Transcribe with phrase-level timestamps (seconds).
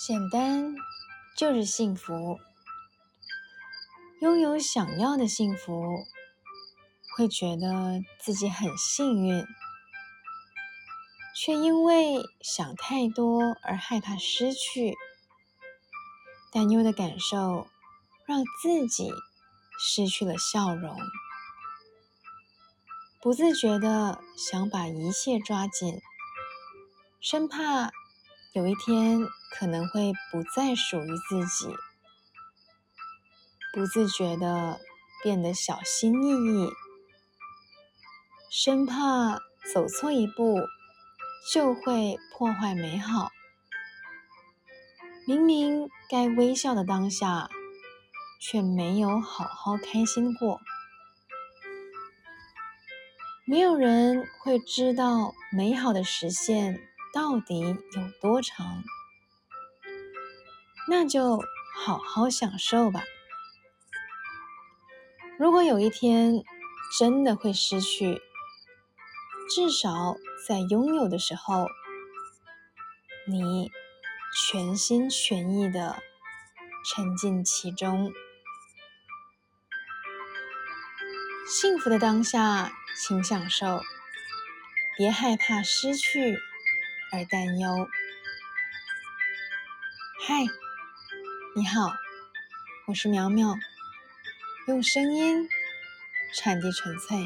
[0.00, 0.76] 简单
[1.36, 2.38] 就是幸福。
[4.20, 6.04] 拥有想要的幸福，
[7.16, 9.44] 会觉得自己很幸运，
[11.34, 14.94] 却因为想太多而害怕失去，
[16.52, 17.66] 担忧的感受
[18.24, 19.10] 让自己
[19.80, 20.96] 失去了笑容，
[23.20, 26.00] 不自觉的想把一切抓紧，
[27.20, 27.90] 生怕
[28.54, 29.20] 有一天
[29.52, 31.74] 可能会不再属于自己。
[33.72, 34.80] 不自觉的
[35.22, 36.70] 变得小心翼翼，
[38.50, 39.38] 生怕
[39.72, 40.66] 走错一步
[41.52, 43.30] 就会破坏美好。
[45.26, 47.50] 明明该微笑的当下，
[48.40, 50.58] 却没有好好开心过。
[53.44, 58.82] 没有人会知道美好的实现到底有多长，
[60.88, 61.38] 那就
[61.74, 63.02] 好好享受吧。
[65.38, 66.42] 如果有一天
[66.98, 68.20] 真的会失去，
[69.48, 71.66] 至少在拥有的时候，
[73.26, 73.70] 你
[74.50, 76.02] 全心全意的
[76.84, 78.12] 沉浸其中。
[81.46, 83.80] 幸福的当下，请享受，
[84.96, 86.38] 别害怕失去
[87.10, 87.88] 而担忧。
[90.26, 90.44] 嗨，
[91.56, 91.90] 你好，
[92.86, 93.54] 我是苗苗。
[94.66, 95.48] 用声音
[96.34, 97.16] 传递纯粹。